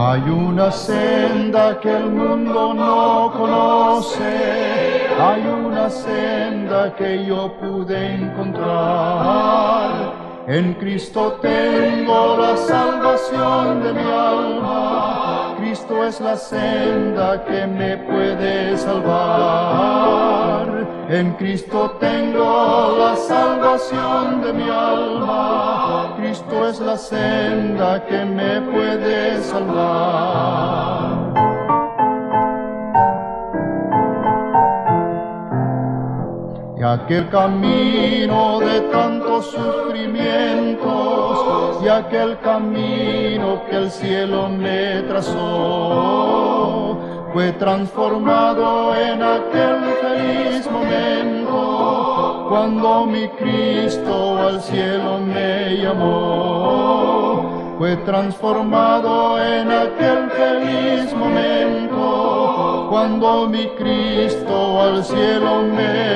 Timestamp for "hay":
0.00-0.22, 5.20-5.44